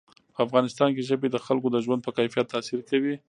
په 0.33 0.39
افغانستان 0.45 0.89
کې 0.95 1.07
ژبې 1.09 1.27
د 1.31 1.37
خلکو 1.45 1.67
د 1.71 1.77
ژوند 1.85 2.01
په 2.03 2.11
کیفیت 2.17 2.47
تاثیر 2.53 2.79
کوي. 2.89 3.15